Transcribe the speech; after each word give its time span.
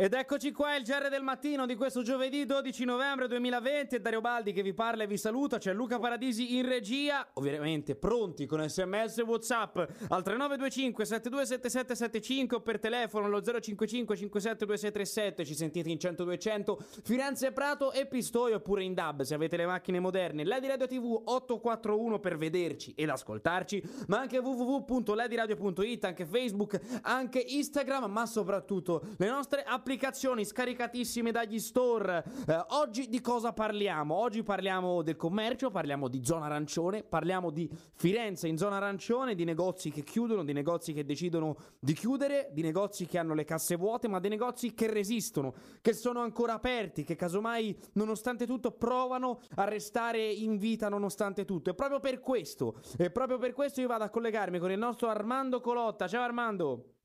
Ed 0.00 0.14
eccoci 0.14 0.50
qua, 0.50 0.76
il 0.76 0.82
GR 0.82 1.10
del 1.10 1.22
mattino 1.22 1.66
di 1.66 1.74
questo 1.74 2.00
giovedì 2.00 2.46
12 2.46 2.86
novembre 2.86 3.28
2020. 3.28 3.96
È 3.96 4.00
Dario 4.00 4.22
Baldi 4.22 4.54
che 4.54 4.62
vi 4.62 4.72
parla 4.72 5.02
e 5.02 5.06
vi 5.06 5.18
saluta. 5.18 5.58
C'è 5.58 5.74
Luca 5.74 5.98
Paradisi 5.98 6.56
in 6.56 6.66
regia. 6.66 7.28
Ovviamente 7.34 7.96
pronti 7.96 8.46
con 8.46 8.66
sms 8.66 9.18
e 9.18 9.22
whatsapp 9.24 9.76
al 9.76 10.22
3925 10.22 11.04
727775 11.04 12.56
o 12.56 12.60
per 12.62 12.78
telefono 12.78 13.26
allo 13.26 13.42
055 13.42 14.16
572637. 14.16 15.44
Ci 15.44 15.54
sentite 15.54 15.90
in 15.90 15.98
10200 15.98 16.82
Firenze 17.04 17.52
Prato 17.52 17.92
e 17.92 18.06
Pistoia 18.06 18.56
oppure 18.56 18.82
in 18.82 18.94
DAB 18.94 19.20
se 19.20 19.34
avete 19.34 19.58
le 19.58 19.66
macchine 19.66 20.00
moderne. 20.00 20.44
Ledi 20.44 20.66
Radio 20.66 20.86
TV 20.86 21.20
841 21.26 22.18
per 22.20 22.38
vederci 22.38 22.94
ed 22.96 23.10
ascoltarci, 23.10 23.82
ma 24.06 24.20
anche 24.20 24.38
www.lediradio.it, 24.38 26.04
anche 26.06 26.24
Facebook, 26.24 26.80
anche 27.02 27.38
Instagram, 27.38 28.10
ma 28.10 28.24
soprattutto 28.24 29.02
le 29.18 29.28
nostre 29.28 29.62
applicazioni 29.62 29.88
applicazioni 29.90 30.44
scaricatissime 30.44 31.32
dagli 31.32 31.58
store. 31.58 32.22
Eh, 32.46 32.64
oggi 32.68 33.08
di 33.08 33.20
cosa 33.20 33.52
parliamo? 33.52 34.14
Oggi 34.14 34.44
parliamo 34.44 35.02
del 35.02 35.16
commercio, 35.16 35.70
parliamo 35.70 36.06
di 36.06 36.24
zona 36.24 36.44
arancione, 36.44 37.02
parliamo 37.02 37.50
di 37.50 37.68
Firenze 37.94 38.46
in 38.46 38.56
zona 38.56 38.76
arancione, 38.76 39.34
di 39.34 39.42
negozi 39.42 39.90
che 39.90 40.04
chiudono, 40.04 40.44
di 40.44 40.52
negozi 40.52 40.92
che 40.92 41.04
decidono 41.04 41.56
di 41.80 41.92
chiudere, 41.92 42.50
di 42.52 42.62
negozi 42.62 43.06
che 43.06 43.18
hanno 43.18 43.34
le 43.34 43.42
casse 43.42 43.74
vuote, 43.74 44.06
ma 44.06 44.20
dei 44.20 44.30
negozi 44.30 44.74
che 44.74 44.88
resistono, 44.88 45.54
che 45.80 45.92
sono 45.92 46.20
ancora 46.20 46.52
aperti, 46.52 47.02
che 47.02 47.16
casomai 47.16 47.76
nonostante 47.94 48.46
tutto 48.46 48.70
provano 48.70 49.40
a 49.56 49.64
restare 49.64 50.24
in 50.24 50.56
vita 50.56 50.88
nonostante 50.88 51.44
tutto. 51.44 51.70
E 51.70 51.74
proprio 51.74 51.98
per 51.98 52.20
questo, 52.20 52.80
e 52.96 53.10
proprio 53.10 53.38
per 53.38 53.54
questo 53.54 53.80
io 53.80 53.88
vado 53.88 54.04
a 54.04 54.08
collegarmi 54.08 54.60
con 54.60 54.70
il 54.70 54.78
nostro 54.78 55.08
Armando 55.08 55.60
Colotta. 55.60 56.06
Ciao 56.06 56.22
Armando! 56.22 56.99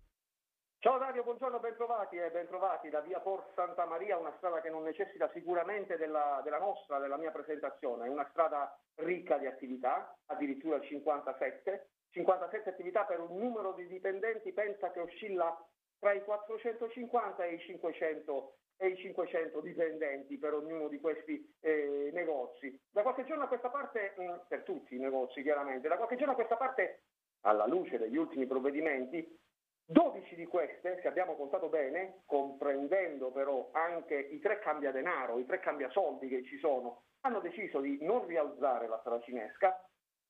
Ciao 0.86 1.00
Dario, 1.00 1.24
buongiorno, 1.24 1.60
bentrovati 1.60 2.16
e 2.16 2.30
bentrovati 2.30 2.90
da 2.90 3.02
via 3.02 3.20
Por 3.20 3.44
Santa 3.56 3.88
Maria, 3.88 4.20
una 4.20 4.36
strada 4.38 4.62
che 4.62 4.70
non 4.70 4.84
necessita 4.84 5.28
sicuramente 5.34 5.98
della, 5.98 6.42
della, 6.44 6.60
nostra, 6.60 7.00
della 7.00 7.18
mia 7.18 7.32
presentazione, 7.32 8.06
è 8.06 8.08
una 8.08 8.28
strada 8.30 8.72
ricca 8.98 9.40
di 9.40 9.48
attività, 9.48 10.16
addirittura 10.28 10.80
57, 10.80 11.90
57 12.12 12.70
attività 12.70 13.04
per 13.06 13.20
un 13.20 13.36
numero 13.36 13.74
di 13.74 13.88
dipendenti, 13.88 14.54
pensa 14.54 14.92
che 14.92 15.00
oscilla 15.00 15.58
tra 15.98 16.14
i 16.14 16.24
450 16.24 17.44
e 17.46 17.54
i 17.56 17.60
500, 17.62 18.56
e 18.78 18.88
i 18.90 18.96
500 18.96 19.62
dipendenti 19.62 20.38
per 20.38 20.54
ognuno 20.54 20.88
di 20.88 21.00
questi 21.00 21.52
eh, 21.62 22.12
negozi. 22.14 22.80
Da 22.92 23.02
qualche 23.02 23.26
giorno 23.26 23.46
a 23.46 23.48
questa 23.48 23.72
parte, 23.72 24.14
mm, 24.22 24.34
per 24.48 24.62
tutti 24.62 24.94
i 24.94 25.00
negozi 25.00 25.42
chiaramente, 25.42 25.88
da 25.88 25.98
qualche 25.98 26.16
giorno 26.16 26.34
a 26.34 26.36
questa 26.36 26.58
parte, 26.58 27.06
alla 27.42 27.66
luce 27.66 27.98
degli 27.98 28.18
ultimi 28.18 28.46
provvedimenti, 28.46 29.44
12 29.88 30.36
di 30.36 30.46
queste, 30.46 31.00
se 31.02 31.08
abbiamo 31.08 31.36
contato 31.36 31.70
bene, 31.70 32.22
comprendendo 32.26 33.32
però 33.32 33.70
anche 33.72 34.16
i 34.16 34.40
tre 34.40 34.60
cambia 34.60 34.92
denaro, 34.92 35.38
i 35.38 35.46
tre 35.46 35.60
cambia 35.60 35.90
soldi 35.92 36.28
che 36.28 36.44
ci 36.44 36.58
sono, 36.58 37.04
hanno 37.22 37.40
deciso 37.40 37.80
di 37.80 38.00
non 38.02 38.26
rialzare 38.26 38.88
la 38.88 39.00
saracinesca 39.04 39.80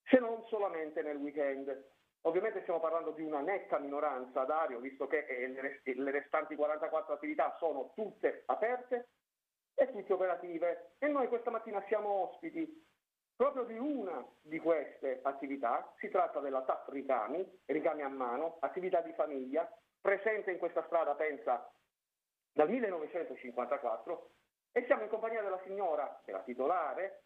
se 0.03 0.19
non 0.19 0.43
solamente 0.47 1.01
nel 1.01 1.17
weekend. 1.17 1.93
Ovviamente 2.21 2.61
stiamo 2.61 2.79
parlando 2.79 3.11
di 3.11 3.21
una 3.21 3.41
netta 3.41 3.77
minoranza, 3.77 4.43
Dario, 4.45 4.79
visto 4.79 5.07
che 5.07 5.25
eh, 5.25 5.93
le 5.93 6.11
restanti 6.11 6.55
44 6.55 7.13
attività 7.13 7.55
sono 7.59 7.91
tutte 7.95 8.43
aperte 8.47 9.09
e 9.75 9.91
tutte 9.91 10.13
operative. 10.13 10.95
E 10.99 11.07
noi 11.07 11.27
questa 11.27 11.51
mattina 11.51 11.83
siamo 11.87 12.09
ospiti 12.29 12.83
Proprio 13.35 13.65
di 13.65 13.77
una 13.77 14.25
di 14.41 14.59
queste 14.59 15.19
attività, 15.23 15.93
si 15.97 16.07
tratta 16.09 16.39
della 16.39 16.61
TAP 16.63 16.87
Ricami, 16.87 17.45
Ricami 17.65 18.01
a 18.01 18.07
mano, 18.07 18.57
attività 18.61 19.01
di 19.01 19.11
famiglia, 19.11 19.69
presente 19.99 20.51
in 20.51 20.57
questa 20.57 20.85
strada, 20.85 21.15
pensa, 21.15 21.69
dal 22.53 22.69
1954, 22.69 24.29
e 24.71 24.85
siamo 24.85 25.03
in 25.03 25.09
compagnia 25.09 25.41
della 25.41 25.59
signora, 25.65 26.21
della 26.23 26.43
titolare, 26.43 27.23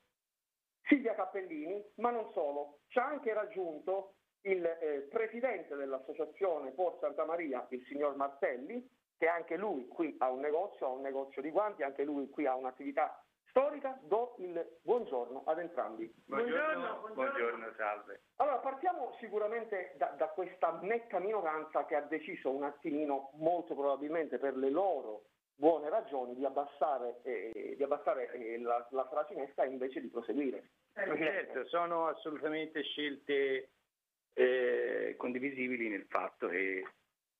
Silvia 0.88 1.14
Cappellini, 1.14 1.86
ma 1.98 2.10
non 2.10 2.32
solo, 2.34 2.80
ci 2.88 2.98
ha 2.98 3.06
anche 3.06 3.32
raggiunto 3.32 4.16
il 4.42 4.66
eh, 4.66 5.08
presidente 5.12 5.76
dell'associazione 5.76 6.72
Por 6.72 6.98
Santa 7.00 7.24
Maria, 7.26 7.68
il 7.70 7.86
signor 7.86 8.16
Martelli, 8.16 8.90
che 9.16 9.28
anche 9.28 9.58
lui 9.58 9.88
qui 9.88 10.16
ha 10.18 10.32
un 10.32 10.40
negozio, 10.40 10.88
ha 10.88 10.90
un 10.90 11.02
negozio 11.02 11.44
di 11.44 11.52
guanti, 11.52 11.84
anche 11.84 12.04
lui 12.04 12.30
qui 12.30 12.48
ha 12.48 12.56
un'attività 12.56 13.24
storica, 13.50 14.00
do 14.04 14.36
il 14.40 14.80
buongiorno 14.82 15.44
ad 15.46 15.60
entrambi. 15.60 16.12
Buongiorno, 16.26 17.00
buongiorno, 17.00 17.14
buongiorno 17.14 17.74
salve. 17.78 18.22
Allora, 18.38 18.58
partiamo 18.58 19.16
sicuramente 19.20 19.94
da, 19.98 20.14
da, 20.18 20.28
questa 20.28 20.80
netta 20.82 21.20
minoranza 21.20 21.86
che 21.86 21.96
ha 21.96 22.02
deciso 22.02 22.52
un 22.52 22.64
attimino, 22.64 23.32
molto 23.36 23.76
probabilmente 23.76 24.38
per 24.38 24.56
le 24.56 24.70
loro 24.70 25.24
buone 25.56 25.90
ragioni, 25.90 26.36
di 26.36 26.46
abbassare, 26.46 27.20
eh, 27.24 27.76
di 27.76 27.84
abbassare 27.84 28.32
eh, 28.32 28.60
la, 28.60 28.88
la 28.92 29.08
fracinesca 29.08 29.66
invece 29.66 30.00
di 30.00 30.08
proseguire. 30.08 30.70
Eh, 30.96 31.18
certo, 31.18 31.66
sono 31.68 32.08
assolutamente 32.08 32.82
scelte 32.84 33.72
eh, 34.34 35.16
condivisibili 35.18 35.90
nel 35.90 36.06
fatto 36.08 36.48
che 36.48 36.84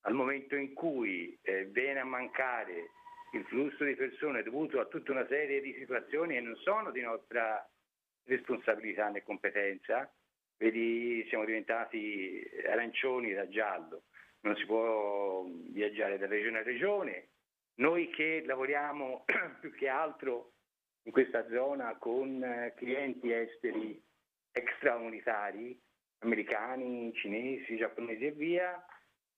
al 0.02 0.14
momento 0.14 0.56
in 0.56 0.74
cui 0.74 1.38
eh, 1.42 1.66
viene 1.66 2.00
a 2.00 2.06
mancare 2.06 2.92
il 3.34 3.46
flusso 3.46 3.84
di 3.84 3.96
persone 3.96 4.44
dovuto 4.44 4.80
a 4.80 4.86
tutta 4.86 5.12
una 5.12 5.28
serie 5.28 5.62
di 5.62 5.74
situazioni 5.74 6.36
che 6.36 6.42
non 6.42 6.56
sono 6.58 6.92
di 6.92 7.02
nostra 7.02 7.68
responsabilità 8.26 9.10
né 9.10 9.24
competenza. 9.24 10.12
Vedi, 10.58 11.26
siamo 11.30 11.46
diventati 11.46 12.44
arancioni 12.68 13.34
da 13.34 13.48
giallo, 13.48 14.04
non 14.42 14.56
si 14.56 14.66
può 14.66 15.46
viaggiare 15.72 16.18
da 16.18 16.28
regione 16.28 16.60
a 16.60 16.64
regione. 16.64 17.30
Noi 17.76 18.10
che 18.10 18.44
lavoriamo 18.46 19.26
più 19.62 19.74
che 19.74 19.88
altro 19.88 20.54
in 21.04 21.12
questa 21.12 21.48
zona 21.50 21.98
con 21.98 22.74
clienti 22.76 23.32
esteri 23.32 24.02
extracomunitari, 24.52 25.80
americani, 26.20 27.14
cinesi, 27.14 27.78
giapponesi 27.78 28.26
e 28.26 28.32
via, 28.32 28.86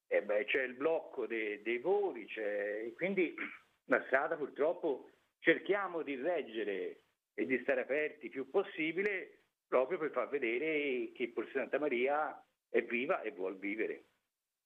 eh 0.08 0.24
beh, 0.24 0.46
c'è 0.46 0.64
il 0.64 0.74
blocco 0.74 1.28
dei, 1.28 1.62
dei 1.62 1.78
voli, 1.78 2.28
quindi 2.96 3.34
la 3.86 4.04
strada 4.06 4.36
purtroppo 4.36 5.10
cerchiamo 5.40 6.02
di 6.02 6.16
reggere 6.16 7.02
e 7.34 7.46
di 7.46 7.60
stare 7.60 7.82
aperti 7.82 8.26
il 8.26 8.32
più 8.32 8.50
possibile 8.50 9.42
proprio 9.68 9.98
per 9.98 10.12
far 10.12 10.28
vedere 10.28 11.12
che 11.14 11.32
Porto 11.34 11.52
Santa 11.52 11.80
Maria 11.80 12.44
è 12.70 12.82
viva 12.84 13.22
e 13.22 13.32
vuol 13.32 13.58
vivere. 13.58 14.06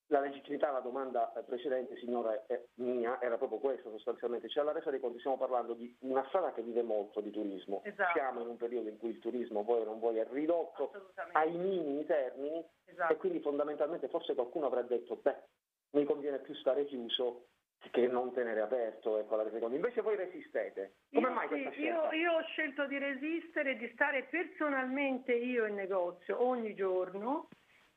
La 0.09 0.19
legittimità 0.19 0.69
alla 0.69 0.81
domanda 0.81 1.31
precedente, 1.47 1.97
signora 1.97 2.45
eh, 2.45 2.67
mia, 2.75 3.19
era 3.21 3.37
proprio 3.37 3.57
questo 3.57 3.89
sostanzialmente. 3.89 4.49
Cioè 4.49 4.61
alla 4.61 4.71
resa 4.71 4.91
dei 4.91 4.99
conti 4.99 5.17
stiamo 5.17 5.37
parlando 5.37 5.73
di 5.73 5.95
una 6.01 6.23
strada 6.27 6.53
che 6.53 6.61
vive 6.61 6.83
molto 6.83 7.21
di 7.21 7.31
turismo. 7.31 7.81
Esatto. 7.83 8.11
Siamo 8.13 8.41
in 8.41 8.47
un 8.49 8.57
periodo 8.57 8.89
in 8.89 8.97
cui 8.97 9.09
il 9.09 9.19
turismo, 9.19 9.63
vuoi 9.63 9.81
o 9.81 9.85
non 9.85 9.99
vuoi, 9.99 10.17
è 10.17 10.27
ridotto 10.29 10.91
ai 11.31 11.51
minimi 11.57 12.05
termini 12.05 12.63
esatto. 12.85 13.13
e 13.13 13.17
quindi 13.17 13.39
fondamentalmente 13.39 14.07
forse 14.07 14.35
qualcuno 14.35 14.67
avrà 14.67 14.83
detto, 14.83 15.15
beh, 15.15 15.43
mi 15.91 16.03
conviene 16.03 16.39
più 16.39 16.53
stare 16.55 16.85
chiuso 16.85 17.47
che 17.91 18.07
non 18.07 18.33
tenere 18.33 18.61
aperto 18.61 19.17
ecco, 19.17 19.35
la 19.35 19.49
seconda. 19.51 19.75
Invece 19.75 20.01
voi 20.01 20.15
resistete. 20.15 20.95
Come 21.11 21.27
io, 21.27 21.33
mai 21.33 21.47
questa 21.47 21.71
sì, 21.71 21.81
io, 21.81 22.11
io, 22.11 22.33
ho 22.33 22.43
scelto 22.43 22.85
di 22.87 22.97
resistere, 22.97 23.77
di 23.77 23.89
stare 23.93 24.23
personalmente 24.23 25.33
io 25.33 25.65
in 25.65 25.75
negozio 25.75 26.43
ogni 26.43 26.73
giorno 26.75 27.49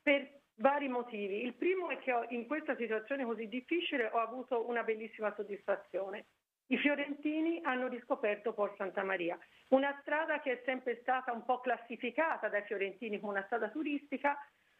per 0.03 0.41
vari 0.56 0.88
motivi. 0.88 1.44
Il 1.44 1.54
primo 1.54 1.88
è 1.91 1.98
che 1.98 2.12
ho, 2.12 2.25
in 2.28 2.47
questa 2.47 2.77
situazione 2.77 3.25
così 3.25 3.48
difficile 3.48 4.10
ho 4.12 4.19
avuto 4.19 4.69
una 4.69 4.82
bellissima 4.82 5.32
soddisfazione. 5.34 6.27
I 6.71 6.77
fiorentini 6.78 7.60
hanno 7.62 7.88
riscoperto 7.88 8.53
Por 8.53 8.75
Santa 8.77 9.03
Maria, 9.03 9.38
una 9.69 9.97
strada 10.03 10.41
che 10.41 10.53
è 10.53 10.62
sempre 10.65 10.98
stata 11.00 11.32
un 11.32 11.44
po' 11.44 11.60
classificata 11.60 12.48
dai 12.48 12.62
fiorentini 12.65 13.19
come 13.19 13.32
una 13.32 13.44
strada 13.47 13.71
turistica, 13.71 14.36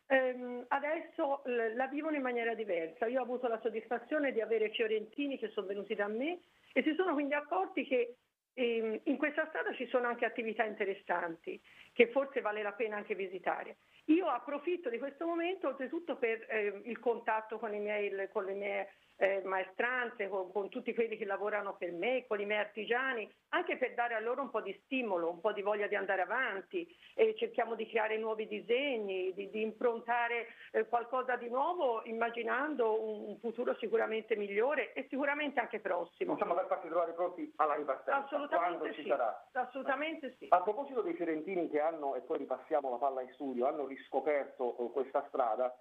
ehm, 0.09 0.65
adesso 0.69 1.43
la 1.45 1.87
vivono 1.87 2.17
in 2.17 2.23
maniera 2.23 2.55
diversa. 2.55 3.07
Io 3.07 3.21
ho 3.21 3.25
avuto 3.25 3.47
la 3.47 3.61
soddisfazione 3.61 4.33
di 4.33 4.41
avere 4.41 4.71
fiorentini 4.71 5.39
che 5.39 5.51
sono 5.51 5.67
venuti 5.67 5.95
da 5.95 6.09
me 6.09 6.41
e 6.73 6.83
si 6.83 6.95
sono 6.95 7.13
quindi 7.13 7.35
accorti 7.35 7.87
che 7.87 8.17
ehm, 8.55 9.01
in 9.05 9.17
questa 9.17 9.47
strada 9.49 9.73
ci 9.75 9.87
sono 9.87 10.09
anche 10.09 10.25
attività 10.25 10.65
interessanti 10.65 11.61
che 11.93 12.09
forse 12.09 12.41
vale 12.41 12.63
la 12.63 12.73
pena 12.73 12.97
anche 12.97 13.15
visitare. 13.15 13.77
Io 14.07 14.27
approfitto 14.27 14.89
di 14.89 14.99
questo 14.99 15.27
momento 15.27 15.69
oltretutto 15.69 16.17
per 16.17 16.47
eh, 16.49 16.81
il 16.85 16.99
contatto 16.99 17.59
con, 17.59 17.71
miei, 17.71 18.29
con 18.31 18.45
le 18.45 18.55
mie 18.55 18.89
eh, 19.19 19.43
maestranze, 19.45 20.29
con, 20.29 20.51
con, 20.53 20.69
tutti 20.69 20.95
quelli 20.95 21.17
che 21.17 21.25
lavorano 21.25 21.77
per 21.77 21.93
me, 21.93 22.25
con 22.27 22.41
i 22.41 22.47
miei 22.47 22.61
artigiani, 22.61 23.29
anche 23.51 23.77
per 23.77 23.95
dare 23.95 24.15
a 24.15 24.21
loro 24.21 24.43
un 24.43 24.51
po' 24.51 24.61
di 24.61 24.79
stimolo, 24.85 25.31
un 25.31 25.41
po' 25.41 25.53
di 25.53 25.63
voglia 25.63 25.89
di 25.89 25.97
andare 25.97 26.23
avanti 26.23 26.87
e 27.15 27.35
cerchiamo 27.37 27.75
di 27.75 27.89
creare 27.89 28.17
nuovi 28.17 28.47
disegni, 28.47 29.33
di, 29.35 29.51
di 29.51 29.61
improntare 29.61 30.47
eh, 30.71 30.87
qualcosa 30.87 31.37
di 31.37 31.49
nuovo 31.49 32.03
immaginando 32.05 33.03
un, 33.03 33.29
un, 33.29 33.39
futuro 33.41 33.75
sicuramente 33.77 34.37
migliore 34.37 34.93
e 34.93 35.07
sicuramente 35.09 35.59
anche 35.59 35.81
prossimo. 35.81 36.33
Insomma, 36.33 36.55
per 36.55 36.67
farci 36.67 36.87
trovare 36.87 37.13
pronti 37.13 37.53
alla 37.57 37.75
ripartenza, 37.75 38.25
Assolutamente 38.25 38.77
quando 38.77 38.95
sì. 38.95 39.03
ci 39.03 39.09
sarà. 39.09 39.49
Assolutamente 39.53 40.37
sì. 40.39 40.47
A 40.51 40.63
proposito 40.63 41.03
dei 41.03 41.15
fiorentini 41.15 41.69
che 41.69 41.81
hanno, 41.81 42.15
e 42.15 42.21
poi 42.21 42.39
ripassiamo 42.39 42.89
la 42.89 42.97
palla 42.97 43.23
in 43.23 43.33
studio, 43.33 43.67
hanno 43.67 43.87
riscoperto 43.87 44.77
eh, 44.79 44.93
questa 44.93 45.25
strada, 45.29 45.77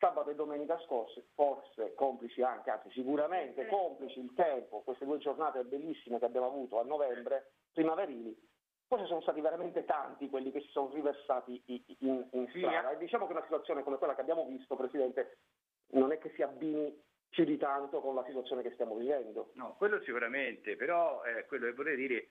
sabato 0.00 0.30
e 0.30 0.34
domenica 0.34 0.80
scorse, 0.80 1.26
forse 1.34 1.94
complici 1.94 2.42
anche, 2.42 2.70
anzi 2.70 2.90
sicuramente 2.90 3.66
complici 3.68 4.18
il 4.18 4.32
tempo, 4.34 4.80
queste 4.80 5.04
due 5.04 5.18
giornate 5.18 5.62
bellissime 5.64 6.18
che 6.18 6.24
abbiamo 6.24 6.46
avuto 6.46 6.80
a 6.80 6.84
novembre, 6.84 7.52
primaverili, 7.72 8.34
forse 8.88 9.06
sono 9.06 9.20
stati 9.20 9.42
veramente 9.42 9.84
tanti 9.84 10.30
quelli 10.30 10.50
che 10.50 10.62
si 10.62 10.68
sono 10.70 10.90
riversati 10.92 11.62
in, 11.98 12.26
in 12.32 12.48
strada. 12.48 12.90
E 12.90 12.96
diciamo 12.96 13.26
che 13.26 13.32
una 13.32 13.42
situazione 13.42 13.82
come 13.82 13.98
quella 13.98 14.14
che 14.14 14.22
abbiamo 14.22 14.46
visto, 14.46 14.74
Presidente, 14.74 15.38
non 15.92 16.12
è 16.12 16.18
che 16.18 16.32
si 16.34 16.42
abbini 16.42 16.98
più 17.28 17.44
di 17.44 17.58
tanto 17.58 18.00
con 18.00 18.14
la 18.14 18.24
situazione 18.24 18.62
che 18.62 18.72
stiamo 18.72 18.96
vivendo. 18.96 19.50
No, 19.54 19.76
quello 19.76 20.00
sicuramente, 20.00 20.76
però 20.76 21.22
eh, 21.24 21.44
quello 21.46 21.66
che 21.66 21.74
vorrei 21.74 21.96
dire 21.96 22.30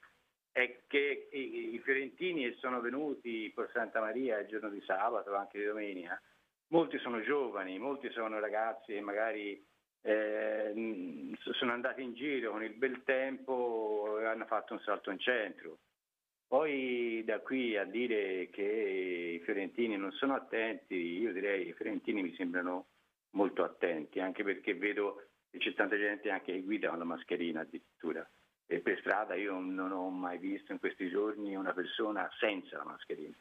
è 0.51 0.81
che 0.87 1.29
i, 1.31 1.75
i 1.75 1.79
fiorentini 1.79 2.51
sono 2.55 2.81
venuti 2.81 3.51
per 3.53 3.69
Santa 3.71 3.99
Maria 3.99 4.39
il 4.39 4.47
giorno 4.47 4.69
di 4.69 4.81
sabato, 4.81 5.35
anche 5.35 5.59
di 5.59 5.65
domenica, 5.65 6.19
molti 6.69 6.97
sono 6.99 7.21
giovani, 7.21 7.77
molti 7.79 8.09
sono 8.09 8.39
ragazzi 8.39 8.95
e 8.95 9.01
magari 9.01 9.63
eh, 10.01 11.35
sono 11.51 11.71
andati 11.71 12.01
in 12.01 12.13
giro 12.13 12.51
con 12.51 12.63
il 12.63 12.73
bel 12.73 13.03
tempo 13.03 14.17
e 14.19 14.25
hanno 14.25 14.45
fatto 14.45 14.73
un 14.73 14.79
salto 14.79 15.11
in 15.11 15.19
centro. 15.19 15.79
Poi 16.47 17.23
da 17.25 17.39
qui 17.41 17.77
a 17.77 17.83
dire 17.83 18.49
che 18.49 18.63
i 18.63 19.39
fiorentini 19.43 19.97
non 19.97 20.11
sono 20.13 20.33
attenti, 20.33 20.95
io 20.95 21.31
direi 21.31 21.63
che 21.63 21.69
i 21.69 21.73
fiorentini 21.73 22.23
mi 22.23 22.33
sembrano 22.33 22.87
molto 23.31 23.63
attenti, 23.63 24.19
anche 24.19 24.43
perché 24.43 24.73
vedo 24.73 25.27
che 25.51 25.59
c'è 25.59 25.73
tanta 25.75 25.95
gente 25.95 26.31
anche 26.31 26.53
che 26.53 26.61
guida 26.61 26.89
con 26.89 26.97
la 26.97 27.03
mascherina 27.03 27.61
addirittura. 27.61 28.27
E 28.65 28.79
per 28.79 28.99
strada 28.99 29.35
io 29.35 29.59
non 29.59 29.91
ho 29.91 30.09
mai 30.09 30.37
visto 30.37 30.71
in 30.71 30.79
questi 30.79 31.09
giorni 31.09 31.55
una 31.55 31.73
persona 31.73 32.27
senza 32.39 32.77
la 32.77 32.85
mascherina. 32.85 33.35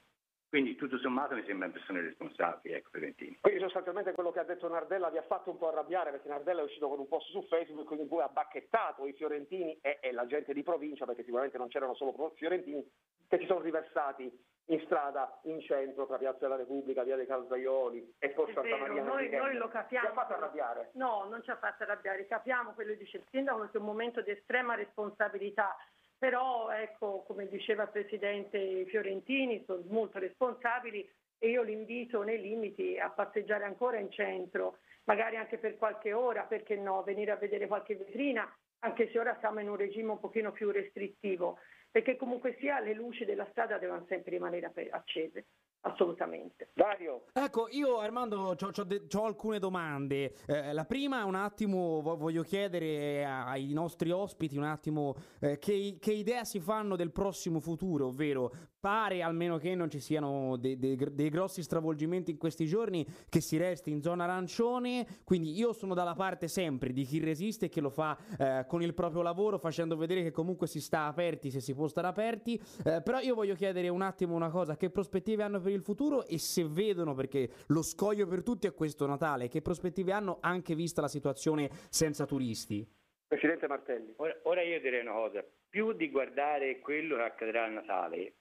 Quindi 0.48 0.76
tutto 0.76 0.98
sommato 0.98 1.34
mi 1.34 1.44
sembrano 1.44 1.74
persone 1.74 2.00
responsabili, 2.00 2.74
ecco, 2.74 2.88
Fiorentini. 2.90 3.38
Quindi 3.40 3.60
sostanzialmente 3.60 4.12
quello 4.12 4.32
che 4.32 4.40
ha 4.40 4.44
detto 4.44 4.66
Nardella 4.68 5.10
vi 5.10 5.18
ha 5.18 5.22
fatto 5.22 5.50
un 5.50 5.58
po' 5.58 5.68
arrabbiare 5.68 6.10
perché 6.10 6.28
Nardella 6.28 6.62
è 6.62 6.64
uscito 6.64 6.88
con 6.88 6.98
un 6.98 7.08
post 7.08 7.28
su 7.30 7.42
Facebook 7.42 7.90
in 7.98 8.08
cui 8.08 8.22
ha 8.22 8.28
bacchettato 8.28 9.06
i 9.06 9.12
fiorentini 9.12 9.78
e, 9.82 9.98
e 10.00 10.12
la 10.12 10.26
gente 10.26 10.54
di 10.54 10.62
provincia, 10.62 11.04
perché 11.04 11.22
sicuramente 11.22 11.58
non 11.58 11.68
c'erano 11.68 11.94
solo 11.94 12.32
fiorentini, 12.36 12.82
che 13.28 13.38
si 13.38 13.44
sono 13.44 13.60
riversati 13.60 14.32
in 14.70 14.80
strada, 14.84 15.38
in 15.44 15.60
centro, 15.60 16.06
tra 16.06 16.18
Piazza 16.18 16.40
della 16.40 16.56
Repubblica, 16.56 17.02
Via 17.02 17.16
dei 17.16 17.26
Calzaioli 17.26 18.14
e 18.18 18.30
poi 18.30 18.46
Santa 18.52 18.62
vero, 18.62 18.78
Maria. 18.78 19.02
Noi, 19.02 19.28
noi 19.30 19.54
lo 19.56 19.68
capiamo. 19.68 20.06
Ci 20.06 20.12
ha 20.12 20.14
fatto 20.14 20.34
arrabbiare? 20.34 20.90
No, 20.94 21.26
non 21.28 21.42
ci 21.42 21.50
ha 21.50 21.56
fatto 21.56 21.82
arrabbiare, 21.82 22.26
capiamo 22.26 22.72
quello 22.72 22.92
che 22.92 22.98
dice 22.98 23.18
il 23.18 23.24
sindaco 23.30 23.60
perché 23.60 23.76
è 23.76 23.80
un 23.80 23.86
momento 23.86 24.20
di 24.22 24.30
estrema 24.30 24.74
responsabilità 24.74 25.76
però 26.18 26.70
ecco, 26.70 27.22
come 27.26 27.46
diceva 27.48 27.84
il 27.84 27.90
Presidente 27.90 28.84
Fiorentini, 28.86 29.62
sono 29.64 29.84
molto 29.88 30.18
responsabili 30.18 31.08
e 31.38 31.48
io 31.48 31.62
li 31.62 31.72
invito 31.72 32.22
nei 32.22 32.40
limiti 32.40 32.98
a 32.98 33.08
passeggiare 33.10 33.64
ancora 33.64 33.98
in 33.98 34.10
centro, 34.10 34.78
magari 35.04 35.36
anche 35.36 35.58
per 35.58 35.76
qualche 35.76 36.12
ora, 36.12 36.42
perché 36.42 36.74
no, 36.76 37.02
venire 37.04 37.30
a 37.30 37.36
vedere 37.36 37.68
qualche 37.68 37.96
vetrina, 37.96 38.52
anche 38.80 39.10
se 39.10 39.18
ora 39.18 39.36
siamo 39.38 39.60
in 39.60 39.68
un 39.68 39.76
regime 39.76 40.10
un 40.10 40.18
pochino 40.18 40.50
più 40.50 40.70
restrittivo, 40.70 41.58
perché 41.90 42.16
comunque 42.16 42.56
sia 42.58 42.80
le 42.80 42.94
luci 42.94 43.24
della 43.24 43.46
strada 43.50 43.78
devono 43.78 44.04
sempre 44.08 44.32
rimanere 44.32 44.70
accese 44.90 45.46
assolutamente. 45.82 46.67
Dario. 46.88 47.24
Ecco, 47.34 47.68
io 47.70 47.98
Armando 47.98 48.56
ho 48.56 49.24
alcune 49.24 49.58
domande. 49.58 50.32
Eh, 50.46 50.72
la 50.72 50.86
prima, 50.86 51.24
un 51.26 51.34
attimo, 51.34 52.00
voglio 52.00 52.42
chiedere 52.42 53.26
ai 53.26 53.74
nostri 53.74 54.10
ospiti 54.10 54.56
un 54.56 54.64
attimo 54.64 55.14
eh, 55.40 55.58
che, 55.58 55.98
che, 56.00 56.12
idea 56.12 56.44
si 56.44 56.60
fanno 56.60 56.96
del 56.96 57.10
prossimo 57.10 57.60
futuro, 57.60 58.06
ovvero 58.06 58.50
pare 58.80 59.22
almeno 59.22 59.58
che 59.58 59.74
non 59.74 59.90
ci 59.90 60.00
siano 60.00 60.56
dei, 60.56 60.78
dei, 60.78 60.96
dei, 60.96 61.28
grossi 61.28 61.62
stravolgimenti 61.62 62.30
in 62.30 62.38
questi 62.38 62.66
giorni, 62.66 63.06
che 63.28 63.40
si 63.40 63.56
resti 63.56 63.90
in 63.90 64.02
zona 64.02 64.24
arancione, 64.24 65.06
quindi 65.24 65.56
io 65.56 65.72
sono 65.72 65.94
dalla 65.94 66.14
parte 66.14 66.48
sempre 66.48 66.92
di 66.92 67.04
chi 67.04 67.18
resiste 67.18 67.66
e 67.66 67.68
che 67.68 67.80
lo 67.80 67.90
fa 67.90 68.16
eh, 68.38 68.64
con 68.66 68.82
il 68.82 68.94
proprio 68.94 69.22
lavoro, 69.22 69.58
facendo 69.58 69.96
vedere 69.96 70.22
che 70.22 70.30
comunque 70.30 70.66
si 70.66 70.80
sta 70.80 71.06
aperti 71.06 71.50
se 71.50 71.60
si 71.60 71.74
può 71.74 71.88
stare 71.88 72.06
aperti, 72.06 72.60
eh, 72.84 73.02
però 73.02 73.18
io 73.20 73.34
voglio 73.34 73.54
chiedere 73.54 73.88
un 73.88 74.02
attimo 74.02 74.34
una 74.34 74.50
cosa, 74.50 74.76
che 74.76 74.90
prospettive 74.90 75.42
hanno 75.42 75.60
per 75.60 75.72
il 75.72 75.82
futuro? 75.82 76.26
E 76.26 76.38
se 76.38 76.66
vedono, 76.66 77.14
perché 77.14 77.50
lo 77.68 77.82
scoglio 77.82 78.26
per 78.26 78.42
tutti 78.42 78.66
è 78.66 78.74
questo 78.74 79.06
Natale, 79.06 79.48
che 79.48 79.62
prospettive 79.62 80.12
hanno 80.12 80.38
anche 80.40 80.74
vista 80.74 81.00
la 81.00 81.08
situazione 81.08 81.70
senza 81.88 82.26
turisti? 82.26 82.86
Presidente 83.26 83.66
Martelli. 83.66 84.14
Ora, 84.16 84.34
ora 84.44 84.62
io 84.62 84.80
direi 84.80 85.02
una 85.02 85.12
cosa, 85.12 85.44
più 85.68 85.92
di 85.92 86.10
guardare 86.10 86.78
quello 86.78 87.16
che 87.16 87.22
accadrà 87.22 87.64
a 87.64 87.68
Natale, 87.68 88.32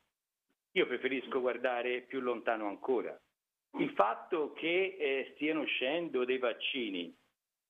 io 0.78 0.86
preferisco 0.86 1.42
guardare 1.42 2.02
più 2.02 2.20
lontano 2.20 2.68
ancora. 2.68 3.20
Il 3.80 3.92
fatto 3.92 4.54
che 4.54 4.96
eh, 5.00 5.32
stiano 5.34 5.62
uscendo 5.62 6.24
dei 6.24 6.38
vaccini 6.38 7.16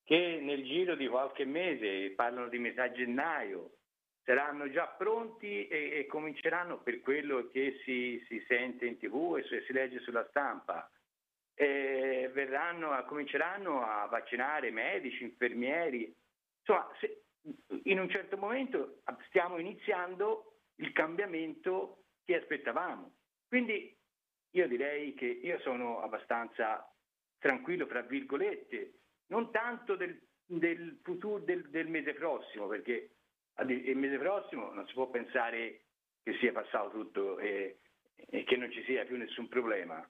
che 0.04 0.40
nel 0.42 0.64
giro 0.64 0.96
di 0.96 1.08
qualche 1.08 1.46
mese, 1.46 2.12
parlano 2.12 2.48
di 2.48 2.60
metà 2.60 2.92
gennaio, 2.92 3.72
saranno 4.24 4.70
già 4.70 4.88
pronti 4.88 5.68
e, 5.68 6.00
e 6.00 6.06
cominceranno 6.06 6.80
per 6.80 7.00
quello 7.00 7.50
che 7.50 7.80
si, 7.84 8.24
si, 8.28 8.44
sente 8.48 8.86
in 8.86 8.98
tv 8.98 9.38
e 9.38 9.64
si 9.66 9.74
legge 9.74 10.00
sulla 10.00 10.26
stampa. 10.30 10.90
E 11.54 12.30
verranno, 12.34 13.04
cominceranno 13.06 13.84
a 13.84 14.06
vaccinare 14.08 14.70
medici, 14.70 15.24
infermieri. 15.24 16.14
Insomma, 16.60 16.90
se, 17.00 17.24
in 17.84 18.00
un 18.00 18.10
certo 18.10 18.38
momento 18.38 19.00
stiamo 19.28 19.58
iniziando 19.58 20.58
il 20.76 20.92
cambiamento 20.92 22.04
che 22.28 22.36
aspettavamo. 22.36 23.16
Quindi 23.48 23.98
io 24.52 24.68
direi 24.68 25.14
che 25.14 25.26
io 25.26 25.60
sono 25.60 26.02
abbastanza 26.02 26.94
tranquillo, 27.40 27.88
fra 27.88 28.02
virgolette, 28.02 29.00
non 29.28 29.50
tanto 29.52 29.96
del, 29.96 30.22
del 30.46 31.00
futuro 31.04 31.40
del, 31.40 31.70
del, 31.70 31.88
mese 31.88 32.14
prossimo, 32.14 32.68
perché 32.68 33.12
il 33.66 33.96
mese 33.96 34.18
prossimo 34.18 34.74
non 34.74 34.86
si 34.88 34.94
può 34.94 35.10
pensare 35.10 35.86
che 36.22 36.34
sia 36.40 36.52
passato 36.52 36.90
tutto 36.90 37.40
e, 37.40 37.80
e 38.16 38.44
che 38.44 38.58
non 38.58 38.70
ci 38.72 38.84
sia 38.84 39.06
più 39.06 39.16
nessun 39.16 39.48
problema. 39.48 40.06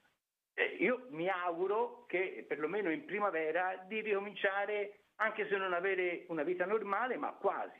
Eh, 0.55 0.77
io 0.79 1.05
mi 1.11 1.29
auguro 1.29 2.05
che 2.07 2.45
perlomeno 2.47 2.89
in 2.89 3.05
primavera 3.05 3.85
di 3.87 4.01
ricominciare, 4.01 5.01
anche 5.17 5.47
se 5.47 5.55
non 5.55 5.73
avere 5.73 6.25
una 6.29 6.41
vita 6.41 6.65
normale, 6.65 7.15
ma 7.15 7.31
quasi. 7.33 7.79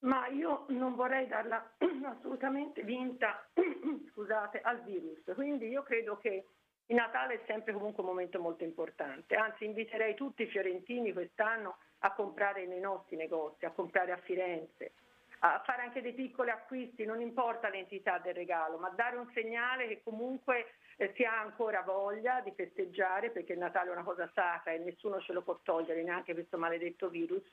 Ma 0.00 0.28
io 0.28 0.64
non 0.68 0.94
vorrei 0.94 1.26
darla 1.26 1.72
assolutamente 2.04 2.82
vinta 2.82 3.46
scusate, 4.12 4.60
al 4.60 4.82
virus, 4.82 5.20
quindi 5.34 5.68
io 5.68 5.82
credo 5.82 6.16
che 6.16 6.46
il 6.86 6.96
Natale 6.96 7.34
è 7.34 7.44
sempre 7.46 7.72
comunque 7.72 8.02
un 8.02 8.08
momento 8.08 8.40
molto 8.40 8.64
importante, 8.64 9.36
anzi 9.36 9.64
inviterei 9.64 10.14
tutti 10.14 10.42
i 10.42 10.48
fiorentini 10.48 11.12
quest'anno 11.12 11.76
a 11.98 12.12
comprare 12.14 12.66
nei 12.66 12.80
nostri 12.80 13.16
negozi, 13.16 13.66
a 13.66 13.72
comprare 13.72 14.12
a 14.12 14.16
Firenze, 14.16 14.94
a 15.40 15.62
fare 15.64 15.82
anche 15.82 16.02
dei 16.02 16.12
piccoli 16.12 16.50
acquisti, 16.50 17.04
non 17.04 17.20
importa 17.20 17.68
l'entità 17.68 18.18
del 18.18 18.34
regalo, 18.34 18.78
ma 18.78 18.90
dare 18.90 19.16
un 19.16 19.30
segnale 19.32 19.88
che 19.88 20.02
comunque 20.02 20.66
eh, 20.96 21.12
si 21.14 21.24
ha 21.24 21.40
ancora 21.40 21.82
voglia 21.82 22.40
di 22.40 22.52
festeggiare, 22.52 23.30
perché 23.30 23.54
il 23.54 23.58
Natale 23.58 23.88
è 23.88 23.92
una 23.92 24.02
cosa 24.02 24.30
sacra 24.34 24.72
e 24.72 24.78
nessuno 24.78 25.20
ce 25.20 25.32
lo 25.32 25.42
può 25.42 25.58
togliere, 25.62 26.02
neanche 26.02 26.34
questo 26.34 26.58
maledetto 26.58 27.08
virus, 27.08 27.48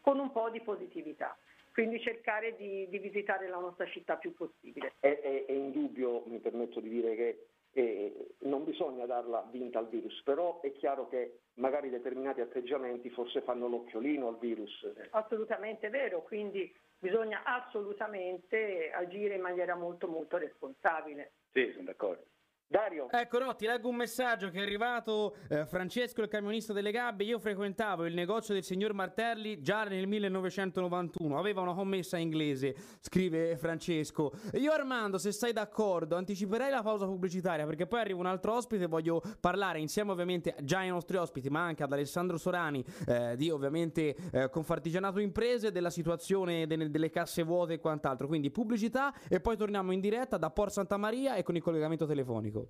con 0.00 0.18
un 0.18 0.32
po' 0.32 0.50
di 0.50 0.60
positività 0.60 1.36
quindi 1.78 2.00
cercare 2.00 2.56
di, 2.56 2.88
di, 2.88 2.98
visitare 2.98 3.46
la 3.46 3.58
nostra 3.58 3.86
città 3.86 4.16
più 4.16 4.34
possibile. 4.34 4.94
È, 4.98 5.06
è, 5.06 5.44
è 5.44 5.52
indubbio, 5.52 6.24
mi 6.26 6.40
permetto 6.40 6.80
di 6.80 6.88
dire 6.88 7.14
che 7.14 7.46
eh, 7.74 8.34
non 8.40 8.64
bisogna 8.64 9.06
darla 9.06 9.46
vinta 9.52 9.78
al 9.78 9.88
virus, 9.88 10.20
però 10.24 10.60
è 10.60 10.72
chiaro 10.72 11.08
che 11.08 11.38
magari 11.54 11.88
determinati 11.88 12.40
atteggiamenti 12.40 13.10
forse 13.10 13.42
fanno 13.42 13.68
l'occhiolino 13.68 14.26
al 14.26 14.38
virus. 14.38 14.90
Assolutamente 15.10 15.88
vero, 15.88 16.22
quindi 16.22 16.74
bisogna 16.98 17.42
assolutamente 17.44 18.90
agire 18.92 19.34
in 19.34 19.40
maniera 19.40 19.74
molto 19.74 20.08
molto 20.08 20.36
responsabile. 20.36 21.34
Sì, 21.52 21.70
sono 21.72 21.84
d'accordo. 21.84 22.24
Dario. 22.70 23.08
Ecco, 23.10 23.38
no, 23.38 23.54
ti 23.54 23.64
leggo 23.64 23.88
un 23.88 23.96
messaggio 23.96 24.50
che 24.50 24.58
è 24.58 24.62
arrivato. 24.62 25.36
Eh, 25.48 25.64
Francesco, 25.64 26.20
il 26.20 26.28
camionista 26.28 26.74
delle 26.74 26.90
gabbie. 26.90 27.26
Io 27.26 27.38
frequentavo 27.38 28.04
il 28.04 28.12
negozio 28.12 28.52
del 28.52 28.62
signor 28.62 28.92
Martelli 28.92 29.62
già 29.62 29.84
nel 29.84 30.06
1991. 30.06 31.38
Aveva 31.38 31.62
una 31.62 31.72
commessa 31.72 32.18
inglese, 32.18 32.76
scrive 33.00 33.56
Francesco. 33.56 34.32
Io, 34.52 34.70
Armando, 34.70 35.16
se 35.16 35.32
sei 35.32 35.54
d'accordo, 35.54 36.16
anticiperei 36.16 36.68
la 36.68 36.82
pausa 36.82 37.06
pubblicitaria 37.06 37.64
perché 37.64 37.86
poi 37.86 38.00
arriva 38.00 38.18
un 38.18 38.26
altro 38.26 38.52
ospite. 38.56 38.86
Voglio 38.86 39.22
parlare 39.40 39.80
insieme, 39.80 40.10
ovviamente, 40.10 40.54
già 40.60 40.80
ai 40.80 40.90
nostri 40.90 41.16
ospiti, 41.16 41.48
ma 41.48 41.62
anche 41.62 41.84
ad 41.84 41.92
Alessandro 41.92 42.36
Sorani 42.36 42.84
eh, 43.06 43.34
di 43.36 43.48
ovviamente 43.48 44.14
eh, 44.30 44.50
Confartigianato 44.50 45.20
Imprese, 45.20 45.72
della 45.72 45.88
situazione 45.88 46.66
de- 46.66 46.90
delle 46.90 47.08
casse 47.08 47.44
vuote 47.44 47.72
e 47.72 47.78
quant'altro. 47.78 48.26
Quindi 48.26 48.50
pubblicità 48.50 49.14
e 49.26 49.40
poi 49.40 49.56
torniamo 49.56 49.92
in 49.92 50.00
diretta 50.00 50.36
da 50.36 50.50
Port 50.50 50.72
Santa 50.72 50.98
Maria 50.98 51.34
e 51.34 51.42
con 51.42 51.56
il 51.56 51.62
collegamento 51.62 52.04
telefonico. 52.04 52.57
difficult. 52.58 52.68